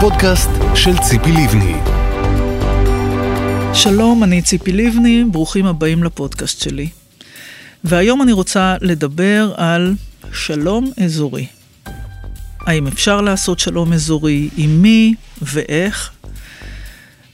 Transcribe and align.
הפודקאסט 0.00 0.50
של 0.74 0.98
ציפי 0.98 1.32
לבני. 1.32 1.74
שלום, 3.74 4.24
אני 4.24 4.42
ציפי 4.42 4.72
לבני, 4.72 5.24
ברוכים 5.24 5.66
הבאים 5.66 6.04
לפודקאסט 6.04 6.60
שלי. 6.60 6.88
והיום 7.84 8.22
אני 8.22 8.32
רוצה 8.32 8.76
לדבר 8.80 9.54
על 9.56 9.94
שלום 10.32 10.92
אזורי. 11.04 11.46
האם 12.60 12.86
אפשר 12.86 13.20
לעשות 13.20 13.58
שלום 13.58 13.92
אזורי, 13.92 14.48
עם 14.56 14.82
מי 14.82 15.14
ואיך? 15.42 16.10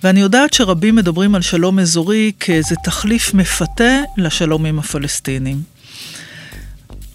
ואני 0.03 0.21
יודעת 0.21 0.53
שרבים 0.53 0.95
מדברים 0.95 1.35
על 1.35 1.43
שלום 1.43 1.79
אזורי 1.79 2.33
כאיזה 2.41 2.75
תחליף 2.85 3.35
מפתה 3.35 3.99
לשלום 4.17 4.67
עם 4.67 4.79
הפלסטינים. 4.79 5.63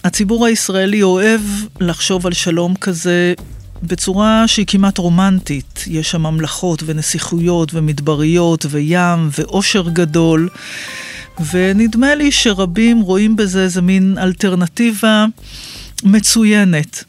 הציבור 0.04 0.46
הישראלי 0.46 1.02
אוהב 1.02 1.40
לחשוב 1.80 2.26
על 2.26 2.32
שלום 2.32 2.74
כזה 2.76 3.34
בצורה 3.82 4.44
שהיא 4.46 4.66
כמעט 4.68 4.98
רומנטית. 4.98 5.84
יש 5.86 6.10
שם 6.10 6.22
ממלכות 6.22 6.82
ונסיכויות 6.86 7.74
ומדבריות 7.74 8.66
וים 8.70 9.28
ועושר 9.38 9.88
גדול, 9.88 10.48
ונדמה 11.52 12.14
לי 12.14 12.32
שרבים 12.32 13.00
רואים 13.00 13.36
בזה 13.36 13.62
איזה 13.62 13.82
מין 13.82 14.18
אלטרנטיבה 14.18 15.26
מצוינת. 16.04 17.04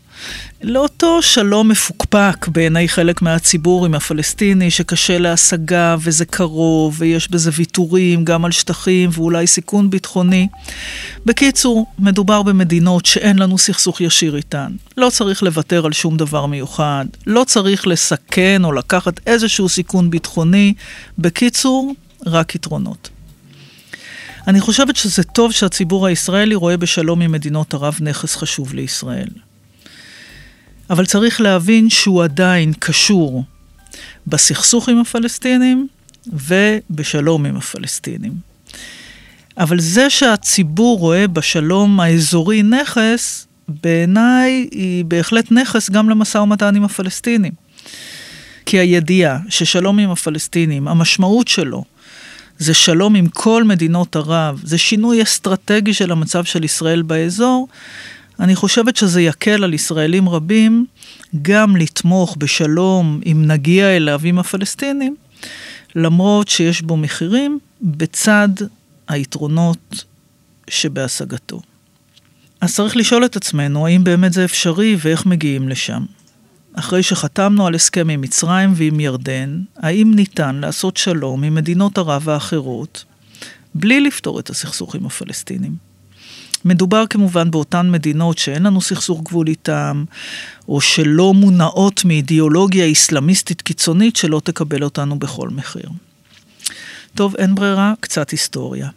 לאותו 0.64 1.22
שלום 1.22 1.70
מפוקפק 1.70 2.48
בעיני 2.48 2.90
חלק 2.90 3.22
מהציבור 3.22 3.86
עם 3.86 3.94
הפלסטיני, 3.94 4.72
שקשה 4.72 5.18
להשגה 5.18 5.96
וזה 6.00 6.26
קרוב, 6.26 6.96
ויש 6.98 7.32
בזה 7.32 7.52
ויתורים 7.54 8.26
גם 8.26 8.46
על 8.46 8.52
שטחים 8.52 9.10
ואולי 9.14 9.48
סיכון 9.48 9.90
ביטחוני. 9.90 10.48
בקיצור, 11.26 11.86
מדובר 12.00 12.42
במדינות 12.42 13.06
שאין 13.06 13.40
לנו 13.40 13.58
סכסוך 13.58 14.02
ישיר 14.02 14.36
איתן. 14.36 14.72
לא 14.98 15.10
צריך 15.10 15.44
לוותר 15.44 15.86
על 15.86 15.92
שום 15.92 16.18
דבר 16.18 16.46
מיוחד, 16.46 17.06
לא 17.28 17.44
צריך 17.44 17.88
לסכן 17.88 18.62
או 18.66 18.72
לקחת 18.72 19.20
איזשהו 19.28 19.70
סיכון 19.70 20.10
ביטחוני. 20.10 20.74
בקיצור, 21.18 21.94
רק 22.26 22.56
יתרונות. 22.56 23.10
אני 24.48 24.62
חושבת 24.62 24.96
שזה 24.96 25.24
טוב 25.24 25.52
שהציבור 25.52 26.08
הישראלי 26.08 26.56
רואה 26.56 26.78
בשלום 26.78 27.22
עם 27.22 27.32
מדינות 27.32 27.74
ערב 27.74 27.98
נכס 28.02 28.36
חשוב 28.36 28.74
לישראל. 28.74 29.28
אבל 30.90 31.06
צריך 31.06 31.42
להבין 31.42 31.90
שהוא 31.90 32.24
עדיין 32.24 32.74
קשור 32.80 33.44
בסכסוך 34.28 34.90
עם 34.90 35.00
הפלסטינים 35.00 35.88
ובשלום 36.28 37.46
עם 37.46 37.58
הפלסטינים. 37.58 38.34
אבל 39.58 39.80
זה 39.80 40.10
שהציבור 40.10 41.00
רואה 41.00 41.28
בשלום 41.28 42.00
האזורי 42.00 42.64
נכס, 42.64 43.48
בעיניי 43.68 44.68
היא 44.72 45.06
בהחלט 45.06 45.52
נכס 45.52 45.90
גם 45.90 46.10
למשא 46.10 46.38
ומתן 46.38 46.76
עם 46.76 46.84
הפלסטינים. 46.84 47.52
כי 48.66 48.80
הידיעה 48.80 49.40
ששלום 49.50 50.00
עם 50.00 50.10
הפלסטינים, 50.10 50.88
המשמעות 50.88 51.48
שלו, 51.48 51.84
זה 52.58 52.74
שלום 52.74 53.16
עם 53.16 53.28
כל 53.28 53.64
מדינות 53.64 54.16
ערב, 54.16 54.62
זה 54.64 54.78
שינוי 54.78 55.24
אסטרטגי 55.24 55.94
של 55.94 56.12
המצב 56.12 56.44
של 56.44 56.64
ישראל 56.64 57.02
באזור, 57.02 57.68
אני 58.40 58.56
חושבת 58.56 58.96
שזה 58.96 59.22
יקל 59.22 59.64
על 59.64 59.74
ישראלים 59.74 60.30
רבים 60.30 60.86
גם 61.42 61.76
לתמוך 61.76 62.36
בשלום, 62.40 63.22
אם 63.26 63.44
נגיע 63.48 63.98
אליו 63.98 64.22
עם 64.24 64.40
הפלסטינים, 64.40 65.16
למרות 65.96 66.48
שיש 66.48 66.82
בו 66.82 66.98
מחירים, 66.98 67.60
בצד 67.82 68.50
היתרונות 69.08 70.06
שבהשגתו. 70.68 71.62
אז 72.62 72.76
צריך 72.76 72.98
לשאול 72.98 73.26
את 73.26 73.36
עצמנו, 73.36 73.88
האם 73.88 74.04
באמת 74.04 74.34
זה 74.34 74.46
אפשרי 74.46 74.96
ואיך 75.00 75.26
מגיעים 75.26 75.70
לשם. 75.70 76.06
אחרי 76.74 77.04
שחתמנו 77.04 77.68
על 77.68 77.76
הסכם 77.76 78.10
עם 78.10 78.22
מצרים 78.22 78.74
ועם 78.76 79.00
ירדן, 79.00 79.62
האם 79.78 80.12
ניתן 80.16 80.56
לעשות 80.56 80.98
שלום 80.98 81.44
עם 81.44 81.56
מדינות 81.56 81.98
ערב 81.98 82.30
האחרות 82.30 83.06
בלי 83.76 84.02
לפתור 84.02 84.40
את 84.40 84.50
הסכסוך 84.50 84.96
עם 84.96 85.06
הפלסטינים? 85.06 85.93
מדובר 86.66 87.04
כמובן 87.10 87.52
באותן 87.52 87.92
מדינות 87.92 88.38
שאין 88.38 88.64
לנו 88.64 88.82
סכסוך 88.82 89.22
גבול 89.24 89.48
איתן, 89.48 90.04
או 90.68 90.82
שלא 90.82 91.34
מונעות 91.34 92.06
מאידיאולוגיה 92.06 92.86
איסלאמיסטית 92.86 93.62
קיצונית 93.62 94.16
שלא 94.16 94.42
תקבל 94.44 94.84
אותנו 94.84 95.20
בכל 95.20 95.50
מחיר. 95.50 95.90
טוב, 97.16 97.36
אין 97.36 97.56
ברירה, 97.56 97.94
קצת 98.00 98.30
היסטוריה. 98.30 98.90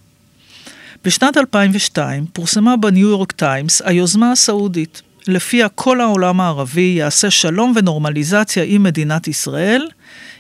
בשנת 1.05 1.37
2002 1.37 2.27
פורסמה 2.33 2.77
בניו 2.77 3.09
יורק 3.09 3.33
טיימס 3.33 3.83
היוזמה 3.85 4.33
הסעודית, 4.33 5.03
לפיה 5.29 5.69
כל 5.69 6.01
העולם 6.01 6.41
הערבי 6.41 6.95
יעשה 6.99 7.31
שלום 7.31 7.73
ונורמליזציה 7.77 8.65
עם 8.67 8.83
מדינת 8.83 9.29
ישראל, 9.29 9.89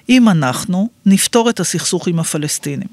אם 0.08 0.28
אנחנו 0.28 0.88
נפתור 1.06 1.50
את 1.50 1.60
הסכסוך 1.60 2.08
עם 2.08 2.18
הפלסטינים. 2.18 2.88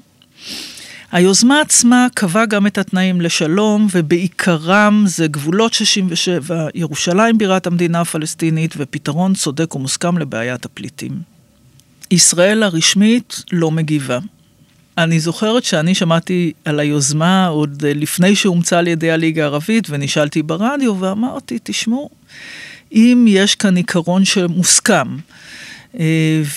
היוזמה 1.14 1.60
עצמה 1.60 2.06
קבעה 2.14 2.46
גם 2.46 2.66
את 2.66 2.78
התנאים 2.78 3.20
לשלום, 3.20 3.86
ובעיקרם 3.92 5.04
זה 5.06 5.26
גבולות 5.26 5.74
67, 5.74 6.66
ירושלים 6.74 7.38
בירת 7.38 7.66
המדינה 7.66 8.00
הפלסטינית 8.00 8.74
ופתרון 8.76 9.34
צודק 9.34 9.74
ומוסכם 9.74 10.18
לבעיית 10.18 10.64
הפליטים. 10.64 11.12
ישראל 12.10 12.62
הרשמית 12.62 13.42
לא 13.52 13.70
מגיבה. 13.70 14.18
אני 14.98 15.20
זוכרת 15.20 15.64
שאני 15.64 15.94
שמעתי 15.94 16.52
על 16.64 16.80
היוזמה 16.80 17.46
עוד 17.46 17.82
לפני 17.86 18.36
שאומצה 18.36 18.78
על 18.78 18.86
ידי 18.86 19.10
הליגה 19.10 19.42
הערבית, 19.42 19.86
ונשאלתי 19.90 20.42
ברדיו 20.42 21.00
ואמרתי, 21.00 21.58
תשמעו, 21.62 22.10
אם 22.92 23.24
יש 23.28 23.54
כאן 23.54 23.76
עיקרון 23.76 24.24
שמוסכם, 24.24 25.16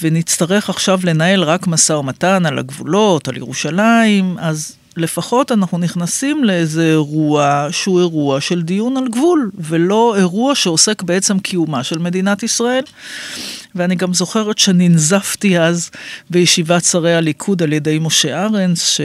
ונצטרך 0.02 0.70
עכשיו 0.70 1.00
לנהל 1.04 1.44
רק 1.44 1.68
משא 1.68 1.94
ומתן 1.94 2.46
על 2.46 2.60
הגבולות, 2.60 3.28
על 3.28 3.38
ירושלים, 3.38 4.36
אז 4.40 4.76
לפחות 4.98 5.52
אנחנו 5.52 5.78
נכנסים 5.78 6.44
לאיזה 6.44 6.90
אירוע 6.90 7.68
שהוא 7.72 8.00
אירוע 8.00 8.42
של 8.42 8.62
דיון 8.62 8.98
על 8.98 9.08
גבול, 9.08 9.52
ולא 9.60 10.16
אירוע 10.18 10.56
שעוסק 10.56 11.04
בעצם 11.04 11.40
קיומה 11.40 11.84
של 11.84 11.98
מדינת 12.00 12.44
ישראל. 12.44 12.84
ואני 13.76 13.96
גם 13.96 14.14
זוכרת 14.14 14.58
שננזפתי 14.58 15.60
אז 15.60 15.92
בישיבת 16.30 16.84
שרי 16.84 17.16
הליכוד 17.16 17.64
על 17.64 17.74
ידי 17.74 18.00
משה 18.02 18.44
ארנס, 18.44 19.00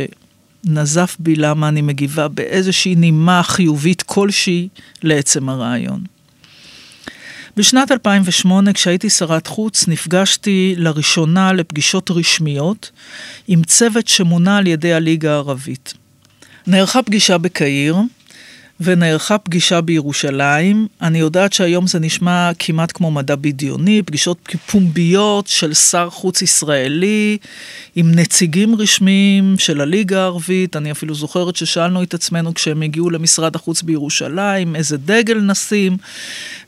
שנזף 0.67 1.17
בי 1.19 1.37
למה 1.37 1.69
אני 1.69 1.83
מגיבה 1.83 2.29
באיזושהי 2.29 2.95
נימה 2.95 3.43
חיובית 3.43 4.03
כלשהי 4.03 4.69
לעצם 5.03 5.49
הרעיון. 5.49 6.12
בשנת 7.57 7.93
2008, 7.93 8.73
כשהייתי 8.73 9.11
שרת 9.11 9.47
חוץ, 9.47 9.89
נפגשתי 9.89 10.75
לראשונה 10.77 11.53
לפגישות 11.53 12.11
רשמיות 12.11 12.91
עם 13.49 13.63
צוות 13.63 14.09
שמונה 14.09 14.59
על 14.59 14.67
ידי 14.67 14.93
הליגה 14.93 15.33
הערבית. 15.33 15.95
נערכה 16.67 17.03
פגישה 17.03 17.39
בקהיר, 17.39 17.97
ונערכה 18.83 19.39
פגישה 19.39 19.81
בירושלים. 19.81 20.87
אני 21.03 21.19
יודעת 21.19 21.53
שהיום 21.53 21.87
זה 21.87 21.99
נשמע 22.01 22.51
כמעט 22.59 22.93
כמו 22.93 23.11
מדע 23.11 23.35
בדיוני, 23.37 24.03
פגישות 24.03 24.49
פומביות 24.67 25.47
של 25.47 25.75
שר 25.75 26.11
חוץ 26.11 26.43
ישראלי 26.43 27.39
עם 27.97 28.11
נציגים 28.15 28.75
רשמיים 28.75 29.55
של 29.59 29.81
הליגה 29.81 30.21
הערבית. 30.21 30.77
אני 30.77 30.93
אפילו 30.93 31.15
זוכרת 31.15 31.57
ששאלנו 31.57 32.03
את 32.03 32.15
עצמנו 32.15 32.55
כשהם 32.55 32.83
הגיעו 32.83 33.11
למשרד 33.11 33.57
החוץ 33.57 33.83
בירושלים, 33.83 34.77
איזה 34.77 34.97
דגל 34.97 35.39
נשים, 35.39 35.97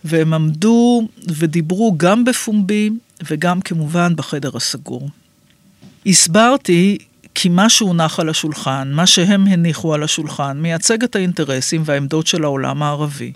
והם 0.04 0.34
עמדו 0.34 1.09
ודיברו 1.28 1.94
גם 1.97 2.25
בפומבי 2.25 2.91
וגם 3.31 3.60
כמובן 3.60 4.16
בחדר 4.16 4.56
הסגור. 4.56 5.09
הסברתי 6.06 6.98
כי 7.34 7.48
מה 7.48 7.68
שהונח 7.68 8.21
על 8.21 8.28
השולחן, 8.28 8.92
מה 8.92 9.06
שהם 9.06 9.47
הניחו 9.47 9.95
על 9.95 10.03
השולחן, 10.03 10.59
מייצג 10.60 11.04
את 11.04 11.16
האינטרסים 11.16 11.83
והעמדות 11.84 12.27
של 12.27 12.45
העולם 12.45 12.83
הערבי. 12.83 13.33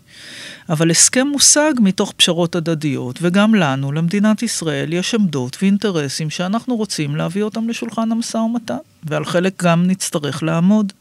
אבל 0.69 0.91
הסכם 0.91 1.27
מושג 1.27 1.73
מתוך 1.81 2.13
פשרות 2.17 2.57
הדדיות, 2.57 3.19
וגם 3.23 3.55
לנו, 3.55 3.93
למדינת 3.93 4.43
ישראל, 4.43 4.93
יש 4.93 5.15
עמדות 5.15 5.57
ואינטרסים 5.63 6.31
שאנחנו 6.31 6.77
רוצים 6.77 7.17
להביא 7.17 7.43
אותם 7.43 7.69
לשולחן 7.69 8.13
המשא 8.13 8.37
ומתן, 8.37 8.77
ועל 9.05 9.25
חלק 9.25 9.63
גם 9.63 9.87
נצטרך 9.87 10.43
לעמוד. 10.43 10.93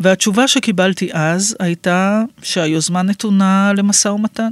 והתשובה 0.00 0.48
שקיבלתי 0.48 1.08
אז 1.12 1.56
הייתה 1.60 2.22
שהיוזמה 2.42 3.02
נתונה 3.02 3.72
למשא 3.76 4.08
ומתן. 4.08 4.50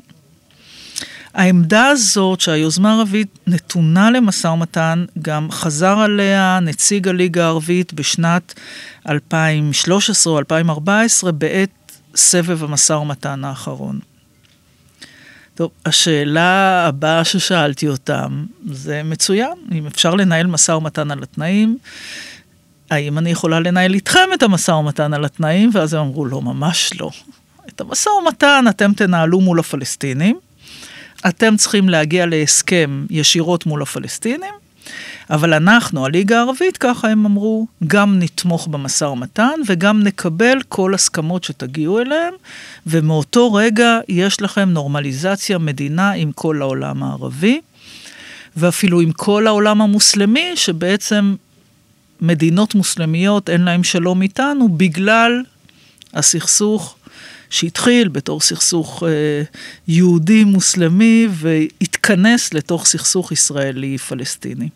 העמדה 1.35 1.87
הזאת 1.87 2.41
שהיוזמה 2.41 2.93
הערבית 2.93 3.39
נתונה 3.47 4.11
למשא 4.11 4.49
ומתן, 4.49 5.05
גם 5.23 5.51
חזר 5.51 5.99
עליה 5.99 6.59
נציג 6.63 7.09
הליגה 7.09 7.45
הערבית 7.45 7.93
בשנת 7.93 8.55
2013 9.09 10.33
או 10.33 10.39
2014 10.39 11.33
בעת 11.33 11.71
סבב 12.17 12.65
המשא 12.65 12.93
ומתן 12.93 13.45
האחרון. 13.45 13.99
טוב, 15.55 15.71
השאלה 15.87 16.85
הבאה 16.89 17.25
ששאלתי 17.25 17.89
אותם, 17.89 18.45
זה 18.67 19.03
מצוין, 19.05 19.53
אם 19.73 19.87
אפשר 19.87 20.15
לנהל 20.15 20.47
משא 20.47 20.73
ומתן 20.73 21.11
על 21.11 21.23
התנאים, 21.23 21.79
האם 22.93 23.19
אני 23.19 23.31
יכולה 23.31 23.61
לנהל 23.61 23.95
איתכם 23.95 24.29
את 24.35 24.43
המשא 24.43 24.73
ומתן 24.73 25.15
על 25.15 25.25
התנאים? 25.25 25.71
ואז 25.73 25.95
הם 25.95 26.01
אמרו, 26.01 26.27
לא, 26.27 26.43
ממש 26.43 26.91
לא. 27.01 27.11
את 27.69 27.81
המשא 27.81 28.11
ומתן 28.11 28.65
אתם 28.69 28.93
תנהלו 28.93 29.41
מול 29.41 29.61
הפלסטינים, 29.61 30.39
אתם 31.29 31.57
צריכים 31.57 31.89
להגיע 31.89 32.27
להסכם 32.27 33.07
ישירות 33.11 33.67
מול 33.67 33.83
הפלסטינים, 33.83 34.55
אבל 35.31 35.55
אנחנו, 35.55 36.07
הליגה 36.07 36.39
הערבית, 36.39 36.77
ככה 36.77 37.09
הם 37.09 37.27
אמרו, 37.27 37.67
גם 37.87 38.19
נתמוך 38.19 38.69
במשא 38.69 39.05
ומתן 39.05 39.61
וגם 39.67 40.03
נקבל 40.03 40.59
כל 40.69 40.95
הסכמות 40.95 41.45
שתגיעו 41.45 42.01
אליהם, 42.01 42.35
ומאותו 42.87 43.53
רגע 43.53 43.99
יש 44.09 44.43
לכם 44.43 44.69
נורמליזציה 44.69 45.59
מדינה 45.59 46.11
עם 46.11 46.33
כל 46.33 46.63
העולם 46.63 47.03
הערבי, 47.03 47.61
ואפילו 48.57 49.01
עם 49.01 49.13
כל 49.13 49.47
העולם 49.47 49.83
המוסלמי, 49.83 50.53
שבעצם 50.55 51.35
מדינות 52.23 52.75
מוסלמיות 52.75 53.51
אין 53.51 53.63
להם 53.63 53.85
שלום 53.85 54.23
איתנו 54.23 54.69
בגלל 54.69 55.43
הסכסוך 56.15 56.97
שהתחיל 57.51 58.09
בתור 58.09 58.41
סכסוך 58.41 59.03
אה, 59.07 59.43
יהודי-מוסלמי 59.89 61.29
והתכנס 61.31 62.55
לתוך 62.55 62.87
סכסוך 62.87 63.33
ישראלי-פלסטיני. 63.33 64.69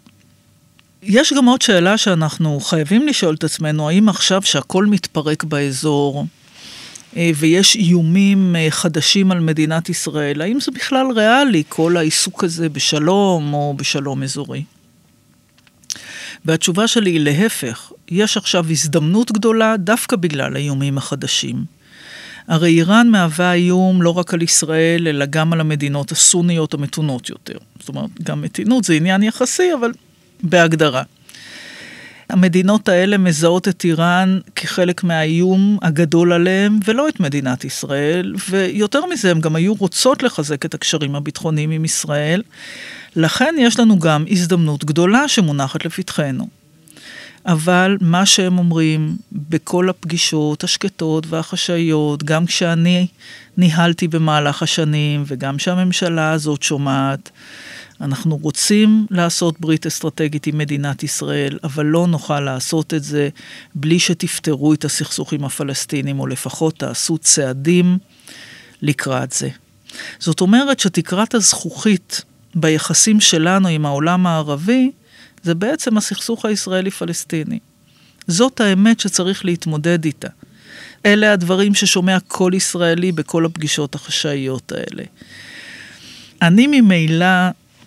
יש 1.03 1.33
גם 1.33 1.47
עוד 1.47 1.63
שאלה 1.63 1.99
שאנחנו 1.99 2.61
חייבים 2.61 3.07
לשאול 3.07 3.35
את 3.35 3.45
עצמנו, 3.45 3.89
האם 3.89 4.09
עכשיו 4.09 4.43
שהכל 4.43 4.87
מתפרק 4.87 5.45
באזור 5.45 6.27
אה, 7.17 7.31
ויש 7.37 7.77
איומים 7.77 8.57
אה, 8.57 8.67
חדשים 8.71 9.33
על 9.33 9.41
מדינת 9.41 9.89
ישראל, 9.89 10.41
האם 10.41 10.61
זה 10.61 10.73
בכלל 10.73 11.07
ריאלי, 11.17 11.63
כל 11.69 11.97
העיסוק 11.97 12.45
הזה 12.45 12.69
בשלום 12.69 13.55
או 13.55 13.75
בשלום 13.77 14.23
אזורי? 14.23 14.63
והתשובה 16.45 16.89
שלי 16.89 17.11
היא 17.11 17.21
להפך, 17.21 17.93
יש 18.11 18.37
עכשיו 18.37 18.71
הזדמנות 18.71 19.33
גדולה 19.33 19.77
דווקא 19.77 20.17
בגלל 20.17 20.57
האיומים 20.57 20.99
החדשים. 20.99 21.65
הרי 22.49 22.71
איראן 22.71 23.09
מהווה 23.09 23.53
איום 23.53 24.03
לא 24.03 24.11
רק 24.11 24.35
על 24.35 24.43
ישראל, 24.43 25.09
אלא 25.09 25.27
גם 25.27 25.53
על 25.53 25.61
המדינות 25.61 26.13
הסוניות 26.13 26.75
המתונות 26.75 27.29
יותר. 27.29 27.59
זאת 27.81 27.89
אומרת, 27.89 28.11
גם 28.23 28.43
מתינות 28.43 28.85
זה 28.85 28.95
עניין 28.95 29.23
יחסי, 29.23 29.75
אבל 29.81 29.93
בהגדרה. 30.43 31.03
המדינות 32.31 32.89
האלה 32.89 33.19
מזהות 33.19 33.69
את 33.69 33.85
איראן 33.85 34.39
כחלק 34.57 35.05
מהאיום 35.05 35.79
הגדול 35.83 36.33
עליהם, 36.33 36.79
ולא 36.85 37.09
את 37.09 37.21
מדינת 37.21 37.65
ישראל, 37.65 38.35
ויותר 38.51 39.07
מזה, 39.07 39.31
הן 39.31 39.41
גם 39.41 39.57
היו 39.57 39.75
רוצות 39.75 40.23
לחזק 40.23 40.65
את 40.65 40.75
הקשרים 40.75 41.15
הביטחוניים 41.15 41.71
עם 41.71 41.85
ישראל. 41.85 42.43
לכן 43.17 43.55
יש 43.59 43.81
לנו 43.81 43.99
גם 43.99 44.25
הזדמנות 44.31 44.85
גדולה 44.85 45.29
שמונחת 45.29 45.85
לפתחנו. 45.85 46.49
אבל 47.47 47.97
מה 48.01 48.27
שהם 48.27 48.59
אומרים 48.59 49.17
בכל 49.33 49.89
הפגישות 49.89 50.65
השקטות 50.65 51.27
והחשאיות, 51.29 52.23
גם 52.23 52.47
כשאני 52.47 53.07
ניהלתי 53.57 54.09
במהלך 54.09 54.63
השנים 54.63 55.25
וגם 55.27 55.59
שהממשלה 55.59 56.31
הזאת 56.31 56.63
שומעת, 56.63 57.31
אנחנו 58.01 58.37
רוצים 58.37 59.07
לעשות 59.11 59.61
ברית 59.61 59.87
אסטרטגית 59.87 60.47
עם 60.47 60.59
מדינת 60.59 61.03
ישראל, 61.03 61.59
אבל 61.65 61.87
לא 61.87 62.07
נוכל 62.07 62.41
לעשות 62.41 62.95
את 62.95 63.05
זה 63.05 63.29
בלי 63.75 63.99
שתפתרו 63.99 64.73
את 64.75 64.85
הסכסוך 64.85 65.33
עם 65.33 65.45
הפלסטינים, 65.45 66.21
או 66.21 66.27
לפחות 66.27 66.79
תעשו 66.79 67.19
צעדים 67.19 67.99
לקראת 68.83 69.33
זה. 69.33 69.49
זאת 70.19 70.41
אומרת 70.41 70.81
שתקרת 70.81 71.35
הזכוכית 71.35 72.23
ביחסים 72.55 73.21
שלנו 73.21 73.69
עם 73.69 73.87
העולם 73.87 74.27
הערבי, 74.27 74.91
זה 75.43 75.55
בעצם 75.55 75.97
הסכסוך 75.97 76.45
הישראלי-פלסטיני. 76.45 77.59
זאת 78.27 78.61
האמת 78.61 79.01
שצריך 79.01 79.45
להתמודד 79.45 80.05
איתה. 80.05 80.29
אלה 81.07 81.33
הדברים 81.33 81.75
ששומע 81.75 82.21
כל 82.21 82.53
ישראלי 82.55 83.13
בכל 83.13 83.45
הפגישות 83.45 83.95
החשאיות 83.95 84.73
האלה. 84.73 85.05
אני 86.43 86.67
ממילא 86.67 87.27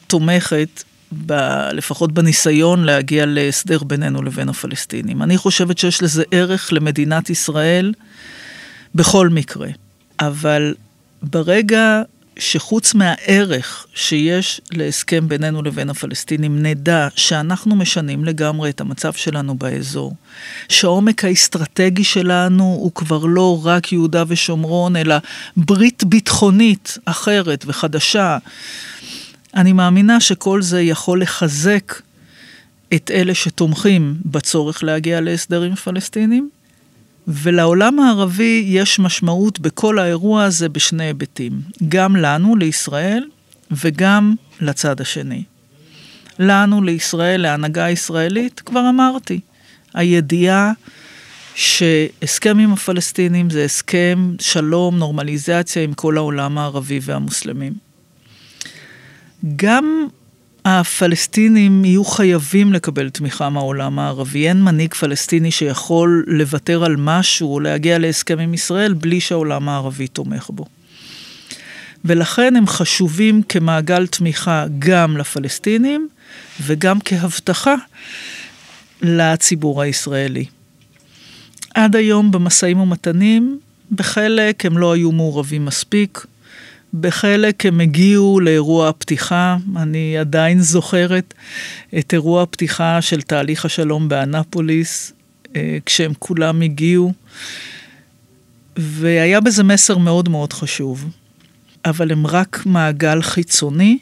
תומכת, 0.09 0.83
ב, 1.25 1.33
לפחות 1.73 2.11
בניסיון 2.11 2.83
להגיע 2.83 3.25
להסדר 3.25 3.83
בינינו 3.83 4.21
לבין 4.21 4.49
הפלסטינים. 4.49 5.23
אני 5.23 5.37
חושבת 5.37 5.77
שיש 5.77 6.03
לזה 6.03 6.23
ערך 6.31 6.73
למדינת 6.73 7.29
ישראל 7.29 7.93
בכל 8.95 9.29
מקרה. 9.29 9.67
אבל 10.19 10.73
ברגע 11.23 12.01
שחוץ 12.39 12.93
מהערך 12.93 13.85
שיש 13.93 14.61
להסכם 14.71 15.27
בינינו 15.27 15.63
לבין 15.63 15.89
הפלסטינים, 15.89 16.63
נדע 16.63 17.07
שאנחנו 17.15 17.75
משנים 17.75 18.25
לגמרי 18.25 18.69
את 18.69 18.81
המצב 18.81 19.13
שלנו 19.13 19.55
באזור, 19.55 20.15
שהעומק 20.69 21.25
האסטרטגי 21.25 22.03
שלנו 22.03 22.63
הוא 22.63 22.91
כבר 22.95 23.25
לא 23.25 23.61
רק 23.65 23.91
יהודה 23.91 24.23
ושומרון, 24.27 24.95
אלא 24.95 25.15
ברית 25.57 26.03
ביטחונית 26.03 26.97
אחרת 27.05 27.65
וחדשה. 27.67 28.37
אני 29.55 29.73
מאמינה 29.73 30.19
שכל 30.19 30.61
זה 30.61 30.81
יכול 30.81 31.21
לחזק 31.21 32.01
את 32.93 33.11
אלה 33.11 33.35
שתומכים 33.35 34.15
בצורך 34.25 34.83
להגיע 34.83 35.21
להסדר 35.21 35.61
עם 35.61 35.75
פלסטינים, 35.75 36.49
ולעולם 37.27 37.99
הערבי 37.99 38.63
יש 38.67 38.99
משמעות 38.99 39.59
בכל 39.59 39.99
האירוע 39.99 40.43
הזה 40.43 40.69
בשני 40.69 41.03
היבטים, 41.03 41.61
גם 41.89 42.15
לנו, 42.15 42.55
לישראל, 42.55 43.25
וגם 43.71 44.35
לצד 44.61 45.01
השני. 45.01 45.43
לנו, 46.39 46.81
לישראל, 46.81 47.41
להנהגה 47.41 47.85
הישראלית, 47.85 48.59
כבר 48.59 48.89
אמרתי, 48.89 49.39
הידיעה 49.93 50.71
שהסכם 51.55 52.59
עם 52.59 52.73
הפלסטינים 52.73 53.49
זה 53.49 53.63
הסכם 53.63 54.33
שלום, 54.39 54.97
נורמליזציה 54.97 55.83
עם 55.83 55.93
כל 55.93 56.17
העולם 56.17 56.57
הערבי 56.57 56.99
והמוסלמים. 57.01 57.88
גם 59.55 60.07
הפלסטינים 60.65 61.85
יהיו 61.85 62.05
חייבים 62.05 62.73
לקבל 62.73 63.09
תמיכה 63.09 63.49
מהעולם 63.49 63.99
הערבי. 63.99 64.47
אין 64.47 64.63
מנהיג 64.63 64.93
פלסטיני 64.93 65.51
שיכול 65.51 66.25
לוותר 66.27 66.83
על 66.83 66.95
משהו 66.95 67.53
או 67.53 67.59
להגיע 67.59 67.97
להסכם 67.97 68.39
עם 68.39 68.53
ישראל 68.53 68.93
בלי 68.93 69.21
שהעולם 69.21 69.69
הערבי 69.69 70.07
תומך 70.07 70.49
בו. 70.49 70.65
ולכן 72.05 72.55
הם 72.55 72.67
חשובים 72.67 73.43
כמעגל 73.43 74.07
תמיכה 74.07 74.65
גם 74.79 75.17
לפלסטינים 75.17 76.09
וגם 76.61 76.99
כהבטחה 77.05 77.75
לציבור 79.01 79.81
הישראלי. 79.81 80.45
עד 81.75 81.95
היום 81.95 82.31
במשאים 82.31 82.79
ומתנים, 82.79 83.59
בחלק 83.91 84.65
הם 84.65 84.77
לא 84.77 84.93
היו 84.93 85.11
מעורבים 85.11 85.65
מספיק, 85.65 86.25
בחלק 86.93 87.65
הם 87.65 87.79
הגיעו 87.79 88.39
לאירוע 88.39 88.89
הפתיחה, 88.89 89.57
אני 89.75 90.17
עדיין 90.17 90.61
זוכרת 90.61 91.33
את 91.99 92.13
אירוע 92.13 92.43
הפתיחה 92.43 93.01
של 93.01 93.21
תהליך 93.21 93.65
השלום 93.65 94.09
באנפוליס, 94.09 95.13
אה, 95.55 95.77
כשהם 95.85 96.11
כולם 96.19 96.61
הגיעו, 96.61 97.13
והיה 98.77 99.39
בזה 99.39 99.63
מסר 99.63 99.97
מאוד 99.97 100.29
מאוד 100.29 100.53
חשוב, 100.53 101.05
אבל 101.85 102.11
הם 102.11 102.27
רק 102.27 102.63
מעגל 102.65 103.21
חיצוני 103.21 103.97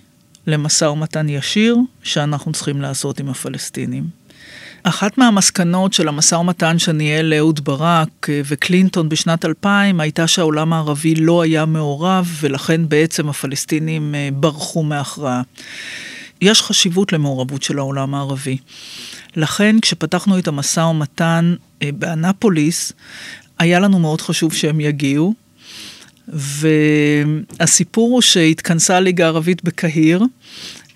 למשא 0.47 0.85
ומתן 0.85 1.29
ישיר 1.29 1.77
שאנחנו 2.03 2.51
צריכים 2.51 2.81
לעשות 2.81 3.19
עם 3.19 3.29
הפלסטינים. 3.29 4.26
אחת 4.83 5.17
מהמסקנות 5.17 5.93
של 5.93 6.07
המשא 6.07 6.35
ומתן 6.35 6.79
שניהל 6.79 7.33
אהוד 7.33 7.63
ברק 7.63 8.29
אה, 8.29 8.41
וקלינטון 8.45 9.09
בשנת 9.09 9.45
2000 9.45 9.99
הייתה 9.99 10.27
שהעולם 10.27 10.73
הערבי 10.73 11.15
לא 11.15 11.41
היה 11.41 11.65
מעורב 11.65 12.37
ולכן 12.41 12.89
בעצם 12.89 13.29
הפלסטינים 13.29 14.15
אה, 14.15 14.29
ברחו 14.33 14.83
מהכרעה. 14.83 15.41
יש 16.41 16.61
חשיבות 16.61 17.13
למעורבות 17.13 17.63
של 17.63 17.79
העולם 17.79 18.15
הערבי. 18.15 18.57
לכן 19.35 19.75
כשפתחנו 19.81 20.39
את 20.39 20.47
המשא 20.47 20.79
ומתן 20.79 21.55
אה, 21.81 21.89
באנפוליס, 21.91 22.93
היה 23.59 23.79
לנו 23.79 23.99
מאוד 23.99 24.21
חשוב 24.21 24.53
שהם 24.53 24.79
יגיעו. 24.79 25.33
והסיפור 26.27 28.11
הוא 28.11 28.21
שהתכנסה 28.21 28.97
הליגה 28.97 29.25
הערבית 29.25 29.63
בקהיר, 29.63 30.23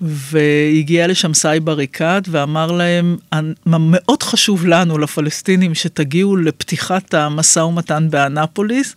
והגיע 0.01 1.07
לשם 1.07 1.33
סאיב 1.33 1.69
עריקאת 1.69 2.23
ואמר 2.29 2.71
להם, 2.71 3.17
מאוד 3.65 4.23
חשוב 4.23 4.65
לנו, 4.65 4.97
לפלסטינים, 4.97 5.75
שתגיעו 5.75 6.37
לפתיחת 6.37 7.13
המשא 7.13 7.59
ומתן 7.59 8.07
באנפוליס, 8.09 8.95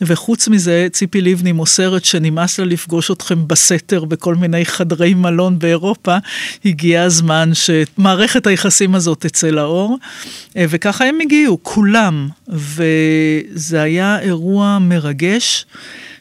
וחוץ 0.00 0.48
מזה, 0.48 0.86
ציפי 0.92 1.20
לבני 1.20 1.52
מוסרת 1.52 2.04
שנמאס 2.04 2.58
לה 2.58 2.64
לפגוש 2.64 3.10
אתכם 3.10 3.48
בסתר 3.48 4.04
בכל 4.04 4.34
מיני 4.34 4.64
חדרי 4.64 5.14
מלון 5.14 5.58
באירופה, 5.58 6.16
הגיע 6.64 7.02
הזמן 7.02 7.50
שמערכת 7.54 8.46
היחסים 8.46 8.94
הזאת 8.94 9.20
תצא 9.20 9.48
לאור, 9.48 9.98
וככה 10.56 11.04
הם 11.04 11.18
הגיעו, 11.20 11.58
כולם, 11.62 12.28
וזה 12.48 13.82
היה 13.82 14.18
אירוע 14.18 14.78
מרגש. 14.80 15.66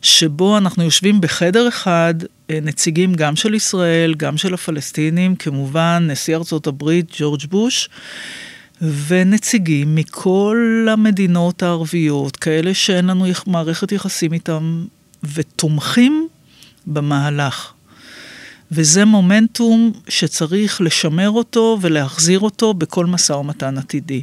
שבו 0.01 0.57
אנחנו 0.57 0.83
יושבים 0.83 1.21
בחדר 1.21 1.67
אחד, 1.67 2.13
אה, 2.23 2.27
נציגים 2.61 3.13
גם 3.13 3.35
של 3.35 3.53
ישראל, 3.53 4.13
גם 4.13 4.37
של 4.37 4.53
הפלסטינים, 4.53 5.35
כמובן 5.35 6.07
נשיא 6.11 6.35
ארצות 6.35 6.67
הברית 6.67 7.05
ג'ורג' 7.17 7.41
בוש, 7.49 7.89
ונציגים 9.07 9.95
מכל 9.95 10.87
המדינות 10.91 11.63
הערביות, 11.63 12.35
כאלה 12.35 12.73
שאין 12.73 13.05
לנו 13.05 13.25
מערכת 13.47 13.91
יחסים 13.91 14.33
איתם, 14.33 14.85
ותומכים 15.33 16.27
במהלך. 16.87 17.73
וזה 18.71 19.05
מומנטום 19.05 19.91
שצריך 20.09 20.81
לשמר 20.81 21.29
אותו 21.29 21.77
ולהחזיר 21.81 22.39
אותו 22.39 22.73
בכל 22.73 23.05
משא 23.05 23.33
ומתן 23.33 23.77
עתידי. 23.77 24.21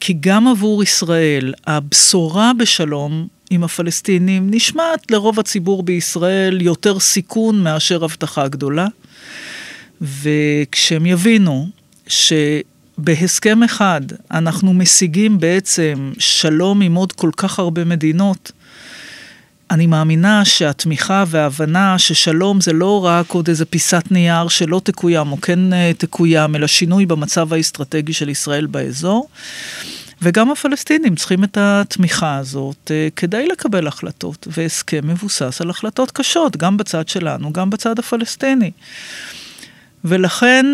כי 0.00 0.16
גם 0.20 0.48
עבור 0.48 0.82
ישראל, 0.82 1.54
הבשורה 1.66 2.52
בשלום 2.58 3.26
עם 3.52 3.64
הפלסטינים 3.64 4.48
נשמעת 4.50 5.10
לרוב 5.10 5.40
הציבור 5.40 5.82
בישראל 5.82 6.62
יותר 6.62 6.98
סיכון 6.98 7.62
מאשר 7.62 8.04
הבטחה 8.04 8.48
גדולה. 8.48 8.86
וכשהם 10.00 11.06
יבינו 11.06 11.68
שבהסכם 12.06 13.62
אחד 13.62 14.00
אנחנו 14.30 14.72
משיגים 14.74 15.40
בעצם 15.40 16.12
שלום 16.18 16.82
עם 16.82 16.94
עוד 16.94 17.12
כל 17.12 17.30
כך 17.36 17.58
הרבה 17.58 17.84
מדינות, 17.84 18.52
אני 19.70 19.86
מאמינה 19.86 20.44
שהתמיכה 20.44 21.24
וההבנה 21.26 21.98
ששלום 21.98 22.60
זה 22.60 22.72
לא 22.72 23.04
רק 23.04 23.30
עוד 23.30 23.48
איזה 23.48 23.64
פיסת 23.64 24.04
נייר 24.10 24.48
שלא 24.48 24.80
תקוים 24.84 25.32
או 25.32 25.40
כן 25.40 25.72
אה, 25.72 25.92
תקוים, 25.98 26.56
אלא 26.56 26.66
שינוי 26.66 27.06
במצב 27.06 27.52
האסטרטגי 27.52 28.12
של 28.12 28.28
ישראל 28.28 28.66
באזור. 28.66 29.28
וגם 30.22 30.50
הפלסטינים 30.50 31.14
צריכים 31.16 31.44
את 31.44 31.58
התמיכה 31.60 32.36
הזאת 32.36 32.90
אה, 32.90 33.08
כדי 33.16 33.48
לקבל 33.48 33.86
החלטות, 33.86 34.48
והסכם 34.50 35.08
מבוסס 35.08 35.60
על 35.60 35.70
החלטות 35.70 36.10
קשות, 36.10 36.56
גם 36.56 36.76
בצד 36.76 37.08
שלנו, 37.08 37.52
גם 37.52 37.70
בצד 37.70 37.98
הפלסטיני. 37.98 38.70
ולכן 40.04 40.66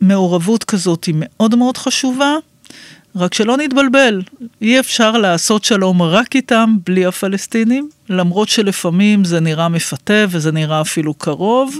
מעורבות 0.00 0.64
כזאת 0.64 1.04
היא 1.04 1.14
מאוד 1.18 1.54
מאוד 1.54 1.76
חשובה, 1.76 2.34
רק 3.16 3.34
שלא 3.34 3.56
נתבלבל, 3.56 4.22
אי 4.62 4.80
אפשר 4.80 5.10
לעשות 5.10 5.64
שלום 5.64 6.02
רק 6.02 6.36
איתם, 6.36 6.76
בלי 6.86 7.06
הפלסטינים, 7.06 7.88
למרות 8.08 8.48
שלפעמים 8.48 9.24
זה 9.24 9.40
נראה 9.40 9.68
מפתה 9.68 10.24
וזה 10.28 10.52
נראה 10.52 10.80
אפילו 10.80 11.14
קרוב. 11.14 11.76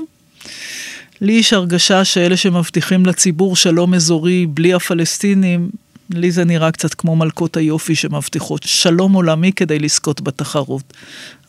לי 1.21 1.33
יש 1.33 1.53
הרגשה 1.53 2.05
שאלה 2.05 2.37
שמבטיחים 2.37 3.07
לציבור 3.07 3.57
שלום 3.57 3.95
אזורי 3.95 4.47
בלי 4.47 4.75
הפלסטינים, 4.75 5.71
לי 6.11 6.31
זה 6.31 6.45
נראה 6.45 6.73
קצת 6.73 6.95
כמו 6.95 7.17
מלכות 7.17 7.57
היופי 7.57 7.95
שמבטיחות 7.95 8.63
שלום 8.63 9.13
עולמי 9.13 9.53
כדי 9.53 9.79
לזכות 9.79 10.21
בתחרות. 10.21 10.93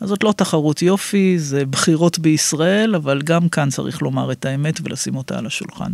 אז 0.00 0.08
זאת 0.08 0.24
לא 0.24 0.32
תחרות 0.36 0.82
יופי, 0.82 1.38
זה 1.38 1.66
בחירות 1.66 2.18
בישראל, 2.18 2.94
אבל 2.94 3.22
גם 3.22 3.48
כאן 3.48 3.70
צריך 3.70 4.02
לומר 4.02 4.32
את 4.32 4.44
האמת 4.44 4.80
ולשים 4.84 5.16
אותה 5.16 5.38
על 5.38 5.46
השולחן. 5.46 5.92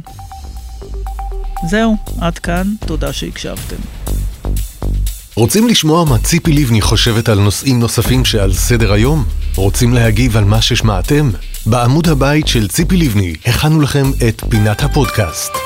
זהו, 1.71 1.97
עד 2.21 2.39
כאן, 2.39 2.67
תודה 2.87 3.13
שהקשבתם. 3.13 3.77
רוצים 5.37 5.69
לשמוע 5.69 6.05
מה 6.05 6.19
ציפי 6.19 6.53
לבני 6.53 6.81
חושבת 6.81 7.29
על 7.29 7.41
נושאים 7.41 7.81
נוספים 7.81 8.25
שעל 8.25 8.53
סדר 8.53 8.93
היום? 8.93 9.25
רוצים 9.57 9.95
להגיב 9.95 10.37
על 10.37 10.45
מה 10.45 10.63
ששמעתם? 10.63 11.31
בעמוד 11.67 12.09
הבית 12.09 12.49
של 12.49 12.69
ציפי 12.69 12.97
לבני 12.97 13.35
הכנו 13.47 13.81
לכם 13.81 14.11
את 14.29 14.45
פינת 14.51 14.83
הפודקאסט. 14.83 15.64